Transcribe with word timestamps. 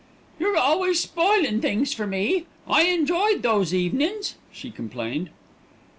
"You're 0.39 0.57
always 0.57 0.99
spoilin' 0.99 1.61
things 1.61 1.93
for 1.93 2.07
me. 2.07 2.47
I 2.67 2.85
enjoyed 2.85 3.43
those 3.43 3.71
evenin's," 3.71 4.33
she 4.51 4.71
complained. 4.71 5.29